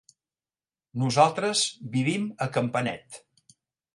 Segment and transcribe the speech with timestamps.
[1.01, 1.61] Nosaltres
[1.97, 3.21] vivim a Campanet.